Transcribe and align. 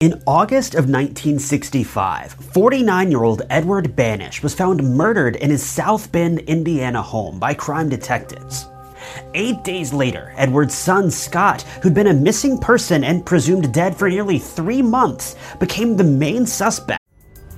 In 0.00 0.22
August 0.26 0.74
of 0.74 0.90
1965, 0.90 2.32
49 2.32 3.10
year 3.10 3.22
old 3.22 3.40
Edward 3.48 3.96
Banish 3.96 4.42
was 4.42 4.54
found 4.54 4.84
murdered 4.84 5.36
in 5.36 5.48
his 5.48 5.64
South 5.64 6.12
Bend, 6.12 6.40
Indiana 6.40 7.00
home 7.00 7.38
by 7.38 7.54
crime 7.54 7.88
detectives. 7.88 8.66
Eight 9.32 9.64
days 9.64 9.94
later, 9.94 10.34
Edward's 10.36 10.74
son 10.74 11.10
Scott, 11.10 11.62
who'd 11.80 11.94
been 11.94 12.08
a 12.08 12.12
missing 12.12 12.58
person 12.58 13.04
and 13.04 13.24
presumed 13.24 13.72
dead 13.72 13.96
for 13.96 14.10
nearly 14.10 14.38
three 14.38 14.82
months, 14.82 15.34
became 15.60 15.96
the 15.96 16.04
main 16.04 16.44
suspect. 16.44 17.02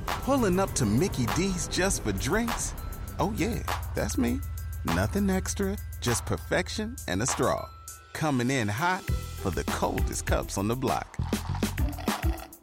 Pulling 0.07 0.61
up 0.61 0.73
to 0.75 0.87
Mickey 0.87 1.27
D's 1.35 1.67
just 1.67 2.05
for 2.05 2.13
drinks? 2.13 2.73
Oh, 3.19 3.35
yeah, 3.37 3.65
that's 3.97 4.17
me. 4.17 4.39
Nothing 4.85 5.29
extra, 5.29 5.77
just 6.01 6.25
perfection 6.25 6.95
and 7.09 7.21
a 7.21 7.27
straw. 7.27 7.69
Coming 8.13 8.53
in 8.53 8.69
hot 8.69 9.03
for 9.43 9.51
the 9.51 9.65
coldest 9.65 10.27
cups 10.27 10.57
on 10.57 10.69
the 10.69 10.77
block. 10.77 11.17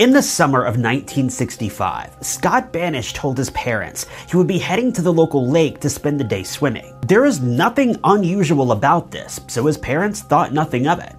In 0.00 0.12
the 0.12 0.22
summer 0.22 0.60
of 0.60 0.78
1965, 0.78 2.16
Scott 2.22 2.72
Banish 2.72 3.12
told 3.12 3.36
his 3.36 3.50
parents 3.50 4.06
he 4.30 4.38
would 4.38 4.46
be 4.46 4.56
heading 4.56 4.94
to 4.94 5.02
the 5.02 5.12
local 5.12 5.46
lake 5.46 5.78
to 5.80 5.90
spend 5.90 6.18
the 6.18 6.24
day 6.24 6.42
swimming. 6.42 6.94
There 7.06 7.26
is 7.26 7.42
nothing 7.42 7.96
unusual 8.02 8.72
about 8.72 9.10
this, 9.10 9.40
so 9.46 9.66
his 9.66 9.76
parents 9.76 10.22
thought 10.22 10.54
nothing 10.54 10.86
of 10.88 11.00
it. 11.00 11.14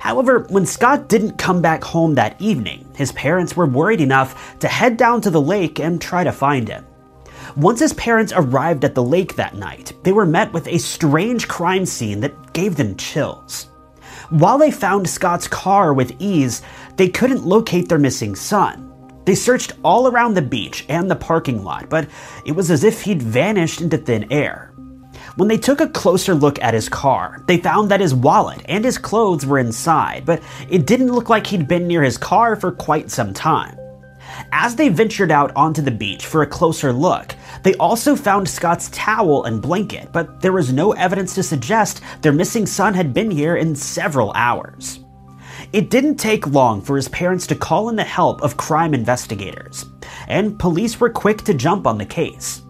However, 0.00 0.40
when 0.50 0.66
Scott 0.66 1.08
didn't 1.08 1.38
come 1.38 1.62
back 1.62 1.82
home 1.82 2.14
that 2.16 2.38
evening, 2.38 2.86
his 2.94 3.10
parents 3.12 3.56
were 3.56 3.64
worried 3.64 4.02
enough 4.02 4.58
to 4.58 4.68
head 4.68 4.98
down 4.98 5.22
to 5.22 5.30
the 5.30 5.40
lake 5.40 5.80
and 5.80 5.98
try 5.98 6.22
to 6.22 6.30
find 6.30 6.68
him. 6.68 6.84
Once 7.56 7.80
his 7.80 7.94
parents 7.94 8.34
arrived 8.36 8.84
at 8.84 8.94
the 8.94 9.02
lake 9.02 9.34
that 9.36 9.54
night, 9.54 9.94
they 10.02 10.12
were 10.12 10.26
met 10.26 10.52
with 10.52 10.68
a 10.68 10.76
strange 10.76 11.48
crime 11.48 11.86
scene 11.86 12.20
that 12.20 12.52
gave 12.52 12.76
them 12.76 12.98
chills. 12.98 13.70
While 14.30 14.58
they 14.58 14.70
found 14.70 15.08
Scott's 15.08 15.48
car 15.48 15.92
with 15.92 16.14
ease, 16.20 16.62
they 16.96 17.08
couldn't 17.08 17.46
locate 17.46 17.88
their 17.88 17.98
missing 17.98 18.34
son. 18.34 18.86
They 19.24 19.34
searched 19.34 19.74
all 19.84 20.08
around 20.08 20.34
the 20.34 20.42
beach 20.42 20.84
and 20.88 21.10
the 21.10 21.16
parking 21.16 21.62
lot, 21.62 21.88
but 21.88 22.08
it 22.44 22.52
was 22.52 22.70
as 22.70 22.84
if 22.84 23.02
he'd 23.02 23.22
vanished 23.22 23.80
into 23.80 23.98
thin 23.98 24.30
air. 24.32 24.72
When 25.36 25.48
they 25.48 25.58
took 25.58 25.80
a 25.80 25.88
closer 25.88 26.34
look 26.34 26.60
at 26.60 26.74
his 26.74 26.88
car, 26.88 27.42
they 27.46 27.58
found 27.58 27.90
that 27.90 28.00
his 28.00 28.14
wallet 28.14 28.62
and 28.68 28.84
his 28.84 28.98
clothes 28.98 29.46
were 29.46 29.58
inside, 29.58 30.24
but 30.26 30.42
it 30.68 30.86
didn't 30.86 31.12
look 31.12 31.28
like 31.28 31.46
he'd 31.46 31.68
been 31.68 31.86
near 31.86 32.02
his 32.02 32.18
car 32.18 32.56
for 32.56 32.72
quite 32.72 33.10
some 33.10 33.32
time. 33.32 33.76
As 34.52 34.76
they 34.76 34.88
ventured 34.88 35.30
out 35.30 35.52
onto 35.54 35.82
the 35.82 35.90
beach 35.90 36.26
for 36.26 36.42
a 36.42 36.46
closer 36.46 36.92
look, 36.92 37.34
they 37.62 37.74
also 37.74 38.16
found 38.16 38.48
Scott's 38.48 38.88
towel 38.90 39.44
and 39.44 39.62
blanket, 39.62 40.10
but 40.12 40.40
there 40.40 40.52
was 40.52 40.72
no 40.72 40.92
evidence 40.92 41.34
to 41.34 41.42
suggest 41.42 42.00
their 42.22 42.32
missing 42.32 42.66
son 42.66 42.94
had 42.94 43.14
been 43.14 43.30
here 43.30 43.56
in 43.56 43.74
several 43.76 44.32
hours. 44.34 45.00
It 45.72 45.88
didn't 45.88 46.16
take 46.16 46.48
long 46.48 46.82
for 46.82 46.96
his 46.96 47.08
parents 47.08 47.46
to 47.46 47.54
call 47.54 47.90
in 47.90 47.96
the 47.96 48.02
help 48.02 48.42
of 48.42 48.56
crime 48.56 48.92
investigators, 48.92 49.86
and 50.26 50.58
police 50.58 50.98
were 50.98 51.10
quick 51.10 51.42
to 51.44 51.54
jump 51.54 51.86
on 51.86 51.96
the 51.96 52.04
case. 52.04 52.62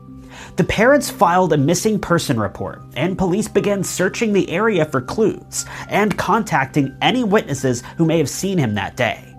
The 0.56 0.64
parents 0.64 1.08
filed 1.08 1.54
a 1.54 1.56
missing 1.56 1.98
person 1.98 2.38
report, 2.38 2.82
and 2.96 3.16
police 3.16 3.48
began 3.48 3.82
searching 3.82 4.34
the 4.34 4.50
area 4.50 4.84
for 4.84 5.00
clues 5.00 5.64
and 5.88 6.18
contacting 6.18 6.94
any 7.00 7.24
witnesses 7.24 7.82
who 7.96 8.04
may 8.04 8.18
have 8.18 8.28
seen 8.28 8.58
him 8.58 8.74
that 8.74 8.96
day. 8.96 9.34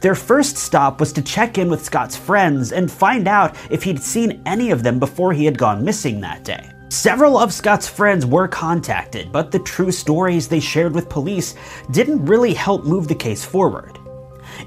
Their 0.00 0.16
first 0.16 0.56
stop 0.56 0.98
was 0.98 1.12
to 1.12 1.22
check 1.22 1.56
in 1.56 1.70
with 1.70 1.84
Scott's 1.84 2.16
friends 2.16 2.72
and 2.72 2.90
find 2.90 3.28
out 3.28 3.54
if 3.70 3.84
he'd 3.84 4.02
seen 4.02 4.42
any 4.44 4.72
of 4.72 4.82
them 4.82 4.98
before 4.98 5.32
he 5.32 5.44
had 5.44 5.56
gone 5.56 5.84
missing 5.84 6.20
that 6.22 6.42
day. 6.42 6.72
Several 6.90 7.36
of 7.36 7.52
Scott's 7.52 7.86
friends 7.86 8.24
were 8.24 8.48
contacted, 8.48 9.30
but 9.30 9.50
the 9.50 9.58
true 9.58 9.92
stories 9.92 10.48
they 10.48 10.58
shared 10.58 10.94
with 10.94 11.10
police 11.10 11.54
didn't 11.90 12.24
really 12.24 12.54
help 12.54 12.84
move 12.84 13.08
the 13.08 13.14
case 13.14 13.44
forward. 13.44 13.98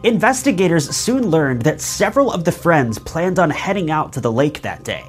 Investigators 0.04 0.96
soon 0.96 1.32
learned 1.32 1.64
that 1.64 1.82
several 1.82 2.32
of 2.32 2.44
the 2.44 2.52
friends 2.52 3.00
planned 3.00 3.40
on 3.40 3.50
heading 3.50 3.90
out 3.90 4.14
to 4.14 4.22
the 4.22 4.32
lake 4.32 4.62
that 4.62 4.84
day, 4.84 5.04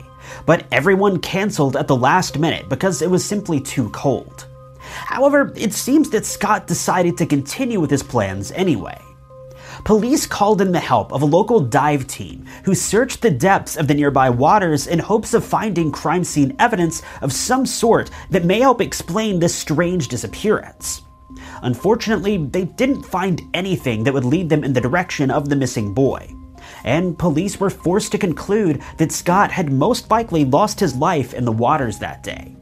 but 0.47 0.65
everyone 0.73 1.21
canceled 1.21 1.77
at 1.77 1.87
the 1.87 1.95
last 1.95 2.39
minute 2.39 2.71
because 2.71 3.03
it 3.03 3.11
was 3.11 3.23
simply 3.23 3.61
too 3.61 3.91
cold. 3.91 4.47
However, 4.81 5.53
it 5.55 5.75
seems 5.75 6.09
that 6.11 6.25
Scott 6.25 6.67
decided 6.67 7.19
to 7.19 7.27
continue 7.27 7.79
with 7.79 7.91
his 7.91 8.03
plans 8.03 8.53
anyway 8.53 8.99
police 9.85 10.27
called 10.27 10.61
in 10.61 10.73
the 10.73 10.81
help 10.81 11.13
of 11.13 11.23
a 11.23 11.27
local 11.27 11.61
dive 11.61 12.07
team 12.07 12.47
who 12.65 12.75
searched 12.75 13.23
the 13.23 13.31
depths 13.31 13.77
of 13.77 13.89
the 13.89 13.95
nearby 13.95 14.31
waters 14.31 14.87
in 14.87 14.99
hopes 14.99 15.35
of 15.35 15.45
finding 15.45 15.91
crime 15.91 16.25
scene 16.25 16.55
evidence 16.59 17.03
of 17.21 17.33
some 17.33 17.67
sort 17.67 18.11
that 18.31 18.45
may 18.45 18.61
help 18.61 18.81
explain 18.81 19.39
this 19.39 19.55
strange 19.55 20.09
disappearance. 20.09 21.03
Unfortunately, 21.63 22.37
they 22.37 22.65
didn't 22.65 23.03
find 23.03 23.43
anything 23.55 24.05
that 24.05 24.15
would 24.15 24.25
lead 24.25 24.49
them 24.49 24.65
in 24.65 24.73
the 24.73 24.81
direction 24.81 25.31
of 25.31 25.49
the 25.49 25.57
missing 25.57 25.95
boy. 25.95 26.29
And 26.85 27.19
police 27.19 27.59
were 27.59 27.71
forced 27.71 28.13
to 28.13 28.19
conclude 28.19 28.83
that 28.99 29.13
Scott 29.13 29.51
had 29.51 29.73
most 29.73 30.11
likely 30.11 30.45
lost 30.45 30.81
his 30.81 30.95
life 30.95 31.35
in 31.35 31.45
the 31.45 31.53
waters 31.53 31.99
that 31.99 32.23
day. 32.23 32.57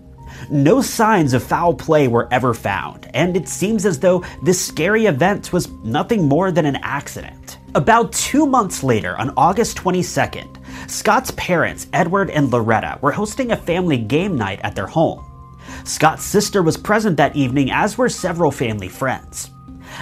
No 0.49 0.83
signs 0.83 1.35
of 1.35 1.43
foul 1.43 1.75
play 1.75 2.09
were 2.09 2.29
ever 2.31 2.55
found, 2.55 3.09
and 3.15 3.37
it 3.37 3.49
seems 3.49 3.87
as 3.87 3.99
though 3.99 4.25
this 4.43 4.65
scary 4.65 5.07
event 5.07 5.53
was 5.53 5.71
nothing 5.85 6.29
more 6.29 6.51
than 6.51 6.67
an 6.67 6.77
accident. 6.77 7.59
About 7.75 8.13
two 8.13 8.47
months 8.47 8.83
later, 8.83 9.17
on 9.17 9.33
August 9.37 9.77
22nd, 9.77 10.59
Scott's 10.91 11.31
parents, 11.33 11.87
Edward 11.93 12.31
and 12.31 12.51
Loretta, 12.51 12.99
were 13.01 13.13
hosting 13.13 13.53
a 13.53 13.57
family 13.57 13.99
game 13.99 14.37
night 14.37 14.61
at 14.63 14.75
their 14.75 14.87
home. 14.87 15.25
Scott's 15.85 16.25
sister 16.25 16.63
was 16.63 16.77
present 16.77 17.17
that 17.17 17.37
evening, 17.37 17.71
as 17.71 17.97
were 17.97 18.09
several 18.09 18.51
family 18.51 18.89
friends. 18.89 19.51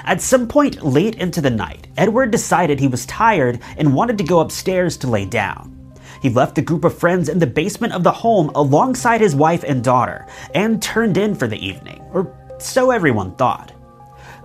At 0.05 0.21
some 0.21 0.49
point 0.49 0.83
late 0.83 1.17
into 1.17 1.41
the 1.41 1.51
night, 1.51 1.89
Edward 1.97 2.31
decided 2.31 2.79
he 2.81 2.89
was 2.89 3.07
tired 3.07 3.61
and 3.77 3.95
wanted 3.95 4.19
to 4.19 4.25
go 4.25 4.41
upstairs 4.41 4.97
to 4.99 5.09
lay 5.09 5.25
down. 5.25 5.78
He 6.21 6.31
left 6.31 6.59
a 6.59 6.63
group 6.63 6.85
of 6.85 6.97
friends 6.97 7.29
in 7.29 7.39
the 7.39 7.47
basement 7.47 7.93
of 7.93 8.03
the 8.03 8.13
home 8.13 8.51
alongside 8.55 9.21
his 9.21 9.35
wife 9.35 9.65
and 9.65 9.83
daughter 9.83 10.27
and 10.55 10.83
turned 10.83 11.17
in 11.17 11.35
for 11.35 11.47
the 11.47 11.65
evening, 11.65 12.03
or 12.13 12.35
so 12.59 12.91
everyone 12.91 13.35
thought. 13.37 13.73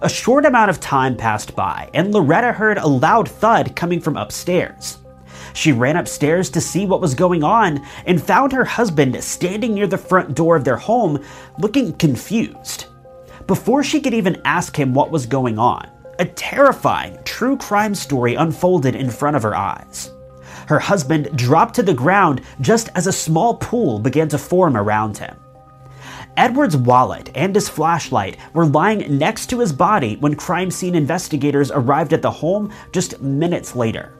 A 0.01 0.09
short 0.09 0.45
amount 0.45 0.69
of 0.69 0.79
time 0.79 1.15
passed 1.15 1.55
by, 1.55 1.89
and 1.93 2.13
Loretta 2.13 2.51
heard 2.51 2.77
a 2.77 2.87
loud 2.87 3.29
thud 3.29 3.75
coming 3.75 4.01
from 4.01 4.17
upstairs. 4.17 4.97
She 5.53 5.71
ran 5.71 5.95
upstairs 5.95 6.49
to 6.51 6.61
see 6.61 6.85
what 6.85 7.01
was 7.01 7.15
going 7.15 7.43
on 7.43 7.85
and 8.05 8.21
found 8.21 8.51
her 8.51 8.65
husband 8.65 9.23
standing 9.23 9.73
near 9.73 9.87
the 9.87 9.97
front 9.97 10.35
door 10.35 10.55
of 10.55 10.63
their 10.63 10.77
home, 10.77 11.23
looking 11.59 11.93
confused. 11.93 12.85
Before 13.47 13.83
she 13.83 14.01
could 14.01 14.13
even 14.13 14.41
ask 14.45 14.77
him 14.77 14.93
what 14.93 15.11
was 15.11 15.25
going 15.25 15.59
on, 15.59 15.89
a 16.19 16.25
terrifying 16.25 17.17
true 17.23 17.57
crime 17.57 17.93
story 17.95 18.35
unfolded 18.35 18.95
in 18.95 19.09
front 19.09 19.35
of 19.35 19.43
her 19.43 19.55
eyes. 19.55 20.11
Her 20.67 20.79
husband 20.79 21.29
dropped 21.35 21.75
to 21.75 21.83
the 21.83 21.93
ground 21.93 22.41
just 22.61 22.89
as 22.95 23.07
a 23.07 23.11
small 23.11 23.55
pool 23.55 23.99
began 23.99 24.27
to 24.29 24.37
form 24.37 24.77
around 24.77 25.17
him. 25.17 25.35
Edward's 26.35 26.75
wallet 26.75 27.29
and 27.35 27.53
his 27.53 27.69
flashlight 27.69 28.37
were 28.53 28.65
lying 28.65 29.17
next 29.17 29.47
to 29.47 29.59
his 29.59 29.71
body 29.71 30.15
when 30.17 30.35
crime 30.35 30.71
scene 30.71 30.95
investigators 30.95 31.69
arrived 31.71 32.13
at 32.13 32.21
the 32.21 32.31
home 32.31 32.73
just 32.91 33.21
minutes 33.21 33.75
later. 33.75 34.13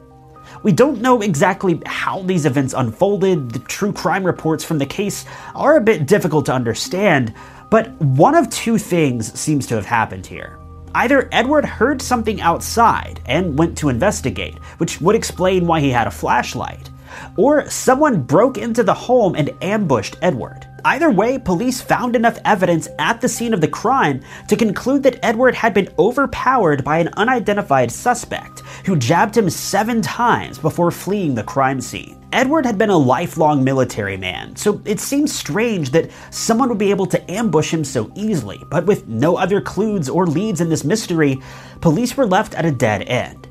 We 0.62 0.72
don't 0.72 1.00
know 1.00 1.20
exactly 1.22 1.82
how 1.86 2.22
these 2.22 2.46
events 2.46 2.74
unfolded, 2.74 3.50
the 3.50 3.58
true 3.60 3.92
crime 3.92 4.24
reports 4.24 4.62
from 4.62 4.78
the 4.78 4.86
case 4.86 5.24
are 5.54 5.76
a 5.76 5.80
bit 5.80 6.06
difficult 6.06 6.46
to 6.46 6.52
understand, 6.52 7.34
but 7.70 7.90
one 8.00 8.34
of 8.34 8.48
two 8.50 8.78
things 8.78 9.38
seems 9.38 9.66
to 9.66 9.74
have 9.74 9.86
happened 9.86 10.26
here. 10.26 10.58
Either 10.94 11.28
Edward 11.32 11.64
heard 11.64 12.00
something 12.00 12.40
outside 12.40 13.20
and 13.26 13.58
went 13.58 13.76
to 13.78 13.88
investigate, 13.88 14.56
which 14.78 15.00
would 15.00 15.16
explain 15.16 15.66
why 15.66 15.80
he 15.80 15.90
had 15.90 16.06
a 16.06 16.10
flashlight, 16.10 16.88
or 17.36 17.68
someone 17.68 18.22
broke 18.22 18.56
into 18.56 18.84
the 18.84 18.94
home 18.94 19.34
and 19.34 19.50
ambushed 19.60 20.16
Edward. 20.22 20.68
Either 20.86 21.10
way, 21.10 21.38
police 21.38 21.80
found 21.80 22.14
enough 22.14 22.38
evidence 22.44 22.88
at 22.98 23.18
the 23.18 23.28
scene 23.28 23.54
of 23.54 23.62
the 23.62 23.68
crime 23.68 24.20
to 24.48 24.54
conclude 24.54 25.02
that 25.02 25.18
Edward 25.22 25.54
had 25.54 25.72
been 25.72 25.88
overpowered 25.98 26.84
by 26.84 26.98
an 26.98 27.08
unidentified 27.16 27.90
suspect 27.90 28.60
who 28.84 28.94
jabbed 28.94 29.34
him 29.34 29.48
seven 29.48 30.02
times 30.02 30.58
before 30.58 30.90
fleeing 30.90 31.34
the 31.34 31.42
crime 31.42 31.80
scene. 31.80 32.22
Edward 32.32 32.66
had 32.66 32.76
been 32.76 32.90
a 32.90 32.96
lifelong 32.96 33.64
military 33.64 34.18
man, 34.18 34.54
so 34.56 34.82
it 34.84 35.00
seems 35.00 35.32
strange 35.32 35.88
that 35.90 36.10
someone 36.30 36.68
would 36.68 36.76
be 36.76 36.90
able 36.90 37.06
to 37.06 37.30
ambush 37.30 37.72
him 37.72 37.82
so 37.82 38.12
easily, 38.14 38.60
but 38.68 38.84
with 38.84 39.08
no 39.08 39.36
other 39.36 39.62
clues 39.62 40.10
or 40.10 40.26
leads 40.26 40.60
in 40.60 40.68
this 40.68 40.84
mystery, 40.84 41.40
police 41.80 42.14
were 42.14 42.26
left 42.26 42.52
at 42.56 42.66
a 42.66 42.70
dead 42.70 43.02
end. 43.02 43.48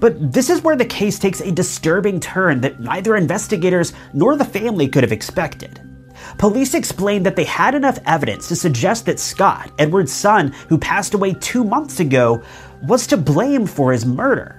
But 0.00 0.32
this 0.32 0.50
is 0.50 0.62
where 0.62 0.74
the 0.74 0.84
case 0.84 1.20
takes 1.20 1.40
a 1.40 1.52
disturbing 1.52 2.18
turn 2.18 2.60
that 2.62 2.80
neither 2.80 3.14
investigators 3.14 3.92
nor 4.12 4.34
the 4.34 4.44
family 4.44 4.88
could 4.88 5.04
have 5.04 5.12
expected. 5.12 5.91
Police 6.38 6.74
explained 6.74 7.26
that 7.26 7.36
they 7.36 7.44
had 7.44 7.74
enough 7.74 7.98
evidence 8.06 8.48
to 8.48 8.56
suggest 8.56 9.06
that 9.06 9.20
Scott, 9.20 9.70
Edward's 9.78 10.12
son, 10.12 10.52
who 10.68 10.78
passed 10.78 11.14
away 11.14 11.34
two 11.34 11.64
months 11.64 12.00
ago, 12.00 12.42
was 12.82 13.06
to 13.08 13.16
blame 13.16 13.66
for 13.66 13.92
his 13.92 14.04
murder. 14.04 14.58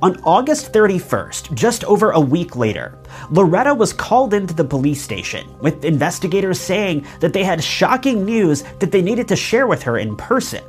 On 0.00 0.16
August 0.22 0.72
31st, 0.72 1.54
just 1.54 1.82
over 1.84 2.12
a 2.12 2.20
week 2.20 2.54
later, 2.54 2.96
Loretta 3.30 3.74
was 3.74 3.92
called 3.92 4.32
into 4.32 4.54
the 4.54 4.64
police 4.64 5.02
station, 5.02 5.44
with 5.58 5.84
investigators 5.84 6.60
saying 6.60 7.04
that 7.18 7.32
they 7.32 7.42
had 7.42 7.64
shocking 7.64 8.24
news 8.24 8.62
that 8.78 8.92
they 8.92 9.02
needed 9.02 9.26
to 9.26 9.34
share 9.34 9.66
with 9.66 9.82
her 9.82 9.98
in 9.98 10.16
person. 10.16 10.62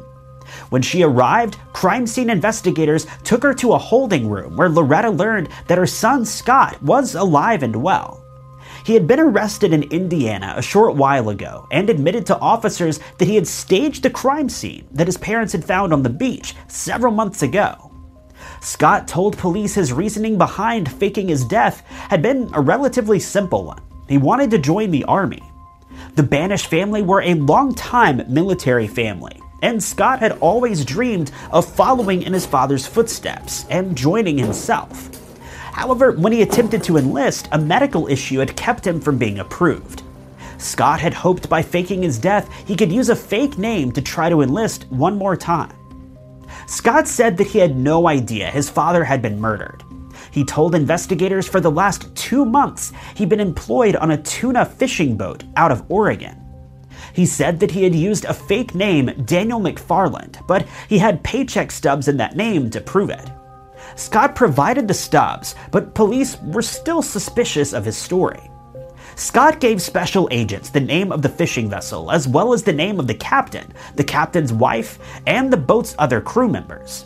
When 0.69 0.81
she 0.81 1.03
arrived, 1.03 1.57
crime 1.73 2.07
scene 2.07 2.31
investigators 2.31 3.05
took 3.23 3.43
her 3.43 3.53
to 3.55 3.73
a 3.73 3.77
holding 3.77 4.27
room 4.27 4.57
where 4.57 4.69
Loretta 4.69 5.11
learned 5.11 5.49
that 5.67 5.77
her 5.77 5.85
son 5.85 6.25
Scott 6.25 6.81
was 6.81 7.13
alive 7.13 7.61
and 7.61 7.75
well. 7.75 8.18
He 8.83 8.93
had 8.93 9.07
been 9.07 9.19
arrested 9.19 9.73
in 9.73 9.83
Indiana 9.83 10.53
a 10.57 10.61
short 10.61 10.95
while 10.95 11.29
ago 11.29 11.67
and 11.71 11.89
admitted 11.89 12.25
to 12.27 12.39
officers 12.39 12.99
that 13.17 13.27
he 13.27 13.35
had 13.35 13.47
staged 13.47 14.03
the 14.03 14.09
crime 14.09 14.49
scene 14.49 14.87
that 14.91 15.07
his 15.07 15.17
parents 15.17 15.53
had 15.53 15.65
found 15.65 15.93
on 15.93 16.03
the 16.03 16.09
beach 16.09 16.55
several 16.67 17.13
months 17.13 17.41
ago. 17.41 17.91
Scott 18.61 19.07
told 19.07 19.37
police 19.37 19.75
his 19.75 19.93
reasoning 19.93 20.37
behind 20.37 20.91
faking 20.91 21.27
his 21.27 21.45
death 21.45 21.81
had 21.87 22.21
been 22.21 22.49
a 22.53 22.61
relatively 22.61 23.19
simple 23.19 23.65
one. 23.65 23.81
He 24.07 24.17
wanted 24.17 24.51
to 24.51 24.57
join 24.57 24.91
the 24.91 25.05
army. 25.05 25.43
The 26.15 26.23
Banish 26.23 26.65
family 26.65 27.01
were 27.01 27.21
a 27.21 27.35
long-time 27.35 28.23
military 28.27 28.87
family, 28.87 29.39
and 29.61 29.83
Scott 29.83 30.19
had 30.19 30.37
always 30.39 30.85
dreamed 30.85 31.31
of 31.51 31.65
following 31.65 32.23
in 32.23 32.33
his 32.33 32.45
father's 32.45 32.87
footsteps 32.87 33.65
and 33.69 33.95
joining 33.95 34.37
himself. 34.37 35.18
However, 35.79 36.11
when 36.11 36.33
he 36.33 36.41
attempted 36.41 36.83
to 36.83 36.97
enlist, 36.97 37.47
a 37.53 37.57
medical 37.57 38.09
issue 38.09 38.39
had 38.39 38.57
kept 38.57 38.85
him 38.85 38.99
from 38.99 39.17
being 39.17 39.39
approved. 39.39 40.03
Scott 40.57 40.99
had 40.99 41.13
hoped 41.13 41.47
by 41.47 41.61
faking 41.61 42.03
his 42.03 42.19
death 42.19 42.51
he 42.67 42.75
could 42.75 42.91
use 42.91 43.07
a 43.07 43.15
fake 43.15 43.57
name 43.57 43.93
to 43.93 44.01
try 44.01 44.27
to 44.27 44.41
enlist 44.41 44.91
one 44.91 45.17
more 45.17 45.37
time. 45.37 45.71
Scott 46.67 47.07
said 47.07 47.37
that 47.37 47.47
he 47.47 47.59
had 47.59 47.77
no 47.77 48.09
idea 48.09 48.51
his 48.51 48.69
father 48.69 49.05
had 49.05 49.21
been 49.21 49.39
murdered. 49.39 49.81
He 50.31 50.43
told 50.43 50.75
investigators 50.75 51.47
for 51.47 51.61
the 51.61 51.71
last 51.71 52.13
two 52.13 52.43
months 52.43 52.91
he'd 53.15 53.29
been 53.29 53.39
employed 53.39 53.95
on 53.95 54.11
a 54.11 54.21
tuna 54.21 54.65
fishing 54.65 55.15
boat 55.15 55.45
out 55.55 55.71
of 55.71 55.89
Oregon. 55.89 56.35
He 57.13 57.25
said 57.25 57.57
that 57.61 57.71
he 57.71 57.83
had 57.83 57.95
used 57.95 58.25
a 58.25 58.33
fake 58.33 58.75
name, 58.75 59.11
Daniel 59.23 59.61
McFarland, 59.61 60.45
but 60.45 60.67
he 60.89 60.97
had 60.97 61.23
paycheck 61.23 61.71
stubs 61.71 62.09
in 62.09 62.17
that 62.17 62.35
name 62.35 62.69
to 62.71 62.81
prove 62.81 63.09
it. 63.09 63.31
Scott 63.95 64.35
provided 64.35 64.87
the 64.87 64.93
stubs, 64.93 65.55
but 65.71 65.93
police 65.93 66.39
were 66.41 66.61
still 66.61 67.01
suspicious 67.01 67.73
of 67.73 67.85
his 67.85 67.97
story. 67.97 68.49
Scott 69.15 69.59
gave 69.59 69.81
special 69.81 70.29
agents 70.31 70.69
the 70.69 70.79
name 70.79 71.11
of 71.11 71.21
the 71.21 71.29
fishing 71.29 71.69
vessel, 71.69 72.09
as 72.09 72.27
well 72.27 72.53
as 72.53 72.63
the 72.63 72.71
name 72.71 72.99
of 72.99 73.07
the 73.07 73.13
captain, 73.13 73.73
the 73.95 74.03
captain's 74.03 74.53
wife, 74.53 74.97
and 75.27 75.51
the 75.51 75.57
boat's 75.57 75.95
other 75.99 76.21
crew 76.21 76.47
members. 76.47 77.05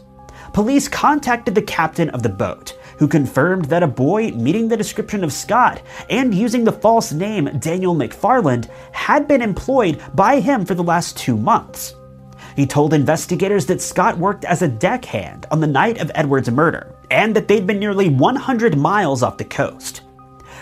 Police 0.54 0.88
contacted 0.88 1.56
the 1.56 1.64
captain 1.64 2.12
of 2.12 2.22
the 2.22 2.30
boat, 2.30 2.78
who 3.00 3.08
confirmed 3.08 3.66
that 3.66 3.82
a 3.82 3.88
boy 3.88 4.30
meeting 4.32 4.68
the 4.68 4.78
description 4.78 5.24
of 5.24 5.34
Scott 5.34 5.82
and 6.10 6.36
using 6.36 6.64
the 6.64 6.72
false 6.72 7.12
name 7.12 7.46
Daniel 7.60 7.96
McFarland 7.96 8.70
had 8.92 9.28
been 9.28 9.42
employed 9.42 10.00
by 10.14 10.40
him 10.40 10.66
for 10.66 10.76
the 10.76 10.84
last 10.84 11.18
two 11.18 11.36
months. 11.36 11.96
He 12.56 12.68
told 12.68 12.94
investigators 12.94 13.66
that 13.66 13.82
Scott 13.82 14.18
worked 14.18 14.46
as 14.46 14.62
a 14.62 14.68
deckhand 14.68 15.48
on 15.52 15.60
the 15.60 15.68
night 15.68 16.00
of 16.00 16.12
Edward's 16.14 16.52
murder, 16.52 16.96
and 17.10 17.36
that 17.36 17.48
they'd 17.48 17.68
been 17.68 17.80
nearly 17.80 18.10
100 18.10 18.78
miles 18.78 19.24
off 19.24 19.38
the 19.38 19.46
coast. 19.46 20.02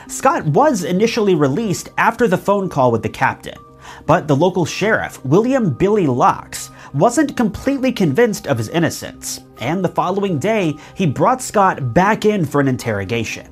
Scott 0.07 0.45
was 0.45 0.83
initially 0.83 1.35
released 1.35 1.89
after 1.97 2.27
the 2.27 2.38
phone 2.38 2.69
call 2.69 2.91
with 2.91 3.03
the 3.03 3.09
captain, 3.09 3.57
but 4.05 4.27
the 4.27 4.35
local 4.35 4.65
sheriff, 4.65 5.23
William 5.25 5.73
Billy 5.73 6.07
Locks, 6.07 6.69
wasn't 6.93 7.38
completely 7.38 7.91
convinced 7.91 8.47
of 8.47 8.57
his 8.57 8.69
innocence, 8.69 9.41
and 9.59 9.83
the 9.83 9.89
following 9.89 10.39
day 10.39 10.75
he 10.95 11.05
brought 11.05 11.41
Scott 11.41 11.93
back 11.93 12.25
in 12.25 12.45
for 12.45 12.61
an 12.61 12.67
interrogation. 12.67 13.50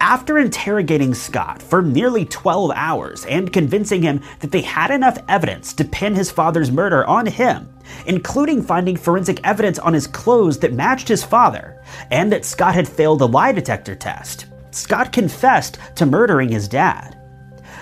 After 0.00 0.38
interrogating 0.38 1.14
Scott 1.14 1.60
for 1.60 1.82
nearly 1.82 2.24
12 2.24 2.70
hours 2.74 3.24
and 3.26 3.52
convincing 3.52 4.02
him 4.02 4.20
that 4.40 4.52
they 4.52 4.60
had 4.60 4.90
enough 4.90 5.18
evidence 5.28 5.72
to 5.74 5.84
pin 5.84 6.14
his 6.14 6.30
father's 6.30 6.70
murder 6.70 7.04
on 7.06 7.26
him, 7.26 7.68
including 8.06 8.62
finding 8.62 8.96
forensic 8.96 9.40
evidence 9.44 9.78
on 9.78 9.94
his 9.94 10.06
clothes 10.06 10.58
that 10.58 10.72
matched 10.72 11.08
his 11.08 11.24
father, 11.24 11.82
and 12.10 12.30
that 12.30 12.44
Scott 12.44 12.74
had 12.74 12.88
failed 12.88 13.20
a 13.20 13.26
lie 13.26 13.52
detector 13.52 13.94
test, 13.94 14.46
Scott 14.70 15.12
confessed 15.12 15.78
to 15.96 16.06
murdering 16.06 16.50
his 16.50 16.68
dad. 16.68 17.18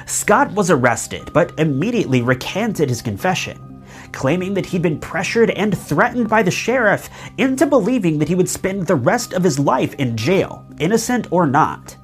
Scott 0.06 0.52
was 0.52 0.70
arrested, 0.70 1.32
but 1.32 1.58
immediately 1.58 2.22
recanted 2.22 2.88
his 2.88 3.02
confession, 3.02 3.73
claiming 4.12 4.54
that 4.54 4.66
he'd 4.66 4.82
been 4.82 5.00
pressured 5.00 5.50
and 5.50 5.76
threatened 5.76 6.28
by 6.28 6.42
the 6.42 6.50
sheriff 6.50 7.10
into 7.38 7.66
believing 7.66 8.18
that 8.18 8.28
he 8.28 8.34
would 8.34 8.48
spend 8.48 8.86
the 8.86 8.94
rest 8.94 9.32
of 9.32 9.44
his 9.44 9.58
life 9.58 9.94
in 9.94 10.16
jail, 10.16 10.66
innocent 10.78 11.26
or 11.30 11.46
not. 11.46 11.96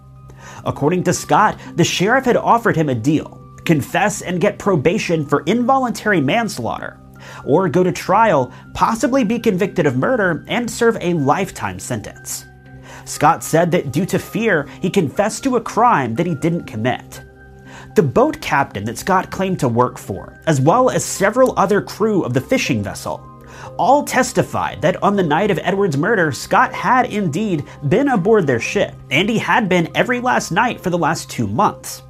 According 0.65 1.05
to 1.05 1.13
Scott, 1.13 1.59
the 1.77 1.85
sheriff 1.85 2.25
had 2.25 2.37
offered 2.37 2.77
him 2.77 2.89
a 2.89 2.95
deal 2.95 3.37
confess 3.65 4.23
and 4.23 4.41
get 4.41 4.59
probation 4.59 5.25
for 5.25 5.43
involuntary 5.47 6.21
manslaughter, 6.21 6.99
or 7.45 7.69
go 7.69 7.85
to 7.85 7.93
trial, 7.93 8.53
possibly 8.75 9.23
be 9.23 9.39
convicted 9.39 9.87
of 9.87 9.97
murder, 9.97 10.45
and 10.49 10.69
serve 10.69 10.97
a 11.01 11.15
lifetime 11.15 11.79
sentence. 11.79 12.47
Scott 13.05 13.45
said 13.45 13.71
that 13.71 13.93
due 13.93 14.07
to 14.07 14.19
fear, 14.19 14.67
he 14.81 14.91
confessed 14.91 15.45
to 15.45 15.57
a 15.57 15.61
crime 15.61 16.15
that 16.15 16.27
he 16.27 16.35
didn't 16.35 16.65
commit. 16.65 17.23
The 17.97 18.03
boat 18.05 18.41
captain 18.41 18.85
that 18.85 18.99
Scott 18.99 19.33
claimed 19.33 19.59
to 19.61 19.69
work 19.69 19.99
for, 19.99 20.41
as 20.47 20.61
well 20.61 20.91
as 20.91 21.05
several 21.05 21.59
other 21.59 21.83
crew 21.83 22.23
of 22.23 22.35
the 22.35 22.41
fishing 22.41 22.85
vessel, 22.85 23.27
all 23.79 24.05
testified 24.05 24.81
that 24.83 25.03
on 25.03 25.17
the 25.17 25.23
night 25.25 25.51
of 25.51 25.59
Edward's 25.59 25.97
murder, 25.97 26.31
Scott 26.31 26.73
had 26.73 27.13
indeed 27.13 27.65
been 27.89 28.09
aboard 28.09 28.47
their 28.47 28.61
ship, 28.61 28.95
and 29.11 29.29
he 29.29 29.39
had 29.39 29.69
been 29.69 29.91
every 29.97 30.21
last 30.21 30.53
night 30.53 30.81
for 30.81 30.91
the 30.91 30.99
last 30.99 31.29
two 31.29 31.49
months. 31.49 32.03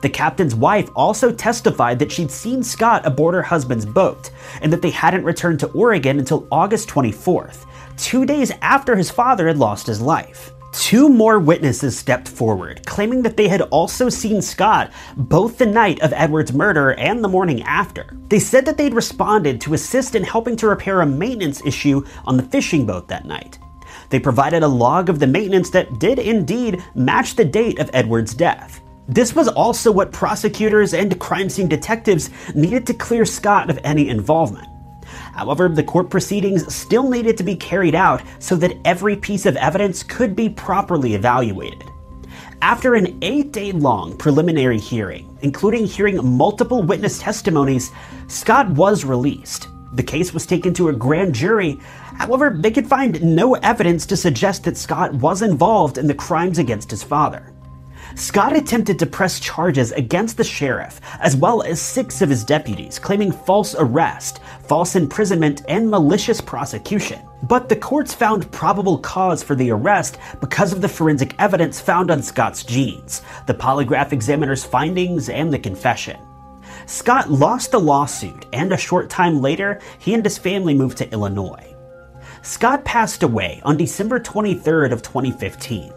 The 0.00 0.08
captain's 0.08 0.54
wife 0.54 0.88
also 0.94 1.32
testified 1.32 1.98
that 1.98 2.10
she'd 2.10 2.30
seen 2.30 2.62
Scott 2.62 3.06
aboard 3.06 3.34
her 3.34 3.42
husband's 3.42 3.86
boat, 3.86 4.30
and 4.62 4.72
that 4.72 4.80
they 4.80 4.90
hadn't 4.90 5.24
returned 5.24 5.60
to 5.60 5.68
Oregon 5.68 6.18
until 6.18 6.48
August 6.50 6.88
24th, 6.88 7.66
two 7.98 8.24
days 8.24 8.52
after 8.62 8.96
his 8.96 9.10
father 9.10 9.46
had 9.46 9.58
lost 9.58 9.86
his 9.86 10.00
life. 10.00 10.52
Two 10.78 11.08
more 11.08 11.38
witnesses 11.38 11.98
stepped 11.98 12.28
forward, 12.28 12.84
claiming 12.84 13.22
that 13.22 13.36
they 13.38 13.48
had 13.48 13.62
also 13.62 14.10
seen 14.10 14.42
Scott 14.42 14.92
both 15.16 15.56
the 15.56 15.66
night 15.66 16.00
of 16.02 16.12
Edward's 16.12 16.52
murder 16.52 16.92
and 16.92 17.24
the 17.24 17.28
morning 17.28 17.62
after. 17.62 18.06
They 18.28 18.38
said 18.38 18.66
that 18.66 18.76
they'd 18.76 18.92
responded 18.92 19.58
to 19.62 19.72
assist 19.72 20.14
in 20.14 20.22
helping 20.22 20.54
to 20.56 20.68
repair 20.68 21.00
a 21.00 21.06
maintenance 21.06 21.64
issue 21.64 22.04
on 22.26 22.36
the 22.36 22.42
fishing 22.42 22.84
boat 22.84 23.08
that 23.08 23.24
night. 23.24 23.58
They 24.10 24.20
provided 24.20 24.62
a 24.62 24.68
log 24.68 25.08
of 25.08 25.18
the 25.18 25.26
maintenance 25.26 25.70
that 25.70 25.98
did 25.98 26.18
indeed 26.18 26.84
match 26.94 27.36
the 27.36 27.44
date 27.44 27.78
of 27.78 27.90
Edward's 27.94 28.34
death. 28.34 28.82
This 29.08 29.34
was 29.34 29.48
also 29.48 29.90
what 29.90 30.12
prosecutors 30.12 30.92
and 30.92 31.18
crime 31.18 31.48
scene 31.48 31.68
detectives 31.68 32.28
needed 32.54 32.86
to 32.86 32.94
clear 32.94 33.24
Scott 33.24 33.70
of 33.70 33.80
any 33.82 34.08
involvement. 34.10 34.68
However, 35.36 35.68
the 35.68 35.82
court 35.82 36.08
proceedings 36.08 36.74
still 36.74 37.10
needed 37.10 37.36
to 37.36 37.44
be 37.44 37.56
carried 37.56 37.94
out 37.94 38.22
so 38.38 38.56
that 38.56 38.78
every 38.84 39.16
piece 39.16 39.44
of 39.44 39.56
evidence 39.56 40.02
could 40.02 40.34
be 40.34 40.48
properly 40.48 41.14
evaluated. 41.14 41.84
After 42.62 42.94
an 42.94 43.18
eight 43.20 43.52
day 43.52 43.72
long 43.72 44.16
preliminary 44.16 44.78
hearing, 44.78 45.38
including 45.42 45.84
hearing 45.84 46.24
multiple 46.36 46.82
witness 46.82 47.18
testimonies, 47.18 47.92
Scott 48.28 48.70
was 48.70 49.04
released. 49.04 49.68
The 49.92 50.02
case 50.02 50.32
was 50.32 50.46
taken 50.46 50.72
to 50.74 50.88
a 50.88 50.92
grand 50.92 51.34
jury. 51.34 51.78
However, 52.16 52.56
they 52.58 52.70
could 52.70 52.86
find 52.86 53.22
no 53.22 53.54
evidence 53.56 54.06
to 54.06 54.16
suggest 54.16 54.64
that 54.64 54.78
Scott 54.78 55.12
was 55.14 55.42
involved 55.42 55.98
in 55.98 56.06
the 56.06 56.14
crimes 56.14 56.58
against 56.58 56.90
his 56.90 57.02
father. 57.02 57.52
Scott 58.14 58.56
attempted 58.56 58.98
to 58.98 59.06
press 59.06 59.38
charges 59.38 59.92
against 59.92 60.38
the 60.38 60.44
sheriff, 60.44 61.00
as 61.20 61.36
well 61.36 61.62
as 61.62 61.80
six 61.80 62.22
of 62.22 62.30
his 62.30 62.44
deputies, 62.44 62.98
claiming 62.98 63.30
false 63.30 63.74
arrest, 63.78 64.40
false 64.68 64.96
imprisonment, 64.96 65.62
and 65.68 65.90
malicious 65.90 66.40
prosecution. 66.40 67.20
But 67.42 67.68
the 67.68 67.76
courts 67.76 68.14
found 68.14 68.50
probable 68.52 68.98
cause 68.98 69.42
for 69.42 69.54
the 69.54 69.70
arrest 69.70 70.18
because 70.40 70.72
of 70.72 70.80
the 70.80 70.88
forensic 70.88 71.34
evidence 71.38 71.80
found 71.80 72.10
on 72.10 72.22
Scott's 72.22 72.64
jeans, 72.64 73.22
the 73.46 73.54
polygraph 73.54 74.12
examiner's 74.12 74.64
findings, 74.64 75.28
and 75.28 75.52
the 75.52 75.58
confession. 75.58 76.18
Scott 76.86 77.30
lost 77.30 77.70
the 77.70 77.80
lawsuit, 77.80 78.46
and 78.52 78.72
a 78.72 78.76
short 78.76 79.10
time 79.10 79.40
later, 79.40 79.80
he 79.98 80.14
and 80.14 80.24
his 80.24 80.38
family 80.38 80.74
moved 80.74 80.98
to 80.98 81.10
Illinois. 81.12 81.74
Scott 82.42 82.84
passed 82.84 83.22
away 83.22 83.60
on 83.64 83.76
December 83.76 84.20
23rd 84.20 84.92
of 84.92 85.02
2015. 85.02 85.92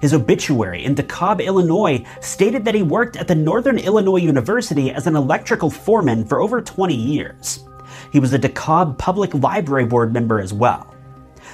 His 0.00 0.14
obituary 0.14 0.84
in 0.84 0.94
DeKalb, 0.94 1.44
Illinois 1.44 2.04
stated 2.20 2.64
that 2.64 2.74
he 2.74 2.82
worked 2.82 3.16
at 3.16 3.26
the 3.26 3.34
Northern 3.34 3.78
Illinois 3.78 4.20
University 4.20 4.92
as 4.92 5.06
an 5.06 5.16
electrical 5.16 5.70
foreman 5.70 6.24
for 6.24 6.40
over 6.40 6.60
20 6.60 6.94
years. 6.94 7.67
He 8.12 8.20
was 8.20 8.32
a 8.32 8.38
DeKalb 8.38 8.98
Public 8.98 9.34
Library 9.34 9.86
Board 9.86 10.12
member 10.12 10.40
as 10.40 10.52
well. 10.52 10.94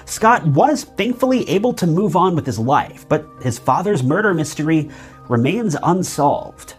Scott 0.07 0.47
was 0.47 0.85
thankfully 0.85 1.49
able 1.49 1.73
to 1.75 1.87
move 1.87 2.17
on 2.17 2.35
with 2.35 2.47
his 2.47 2.59
life, 2.59 3.09
but 3.09 3.27
his 3.41 3.59
father's 3.59 4.03
murder 4.03 4.35
mystery 4.35 4.91
remains 5.29 5.77
unsolved. 5.83 6.75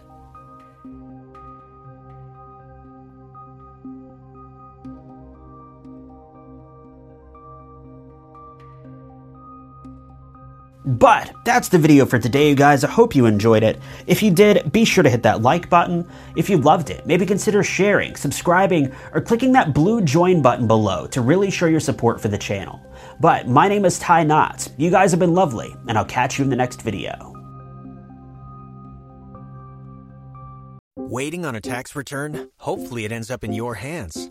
But 10.86 11.32
that's 11.44 11.68
the 11.68 11.78
video 11.78 12.06
for 12.06 12.20
today, 12.20 12.48
you 12.48 12.54
guys. 12.54 12.84
I 12.84 12.88
hope 12.88 13.16
you 13.16 13.26
enjoyed 13.26 13.64
it. 13.64 13.80
If 14.06 14.22
you 14.22 14.30
did, 14.30 14.70
be 14.70 14.84
sure 14.84 15.02
to 15.02 15.10
hit 15.10 15.24
that 15.24 15.42
like 15.42 15.68
button. 15.68 16.08
If 16.36 16.48
you 16.48 16.58
loved 16.58 16.90
it, 16.90 17.04
maybe 17.04 17.26
consider 17.26 17.64
sharing, 17.64 18.14
subscribing, 18.14 18.94
or 19.12 19.20
clicking 19.20 19.50
that 19.52 19.74
blue 19.74 20.00
join 20.00 20.42
button 20.42 20.68
below 20.68 21.08
to 21.08 21.20
really 21.20 21.50
show 21.50 21.66
your 21.66 21.80
support 21.80 22.20
for 22.20 22.28
the 22.28 22.38
channel. 22.38 22.80
But 23.18 23.48
my 23.48 23.66
name 23.66 23.84
is 23.84 23.98
Ty 23.98 24.22
Notts. 24.24 24.70
You 24.76 24.92
guys 24.92 25.10
have 25.10 25.18
been 25.18 25.34
lovely, 25.34 25.74
and 25.88 25.98
I'll 25.98 26.04
catch 26.04 26.38
you 26.38 26.44
in 26.44 26.50
the 26.50 26.56
next 26.56 26.82
video. 26.82 27.32
Waiting 30.96 31.44
on 31.44 31.56
a 31.56 31.60
tax 31.60 31.96
return? 31.96 32.50
Hopefully, 32.58 33.04
it 33.04 33.10
ends 33.10 33.30
up 33.30 33.42
in 33.42 33.52
your 33.52 33.74
hands. 33.74 34.30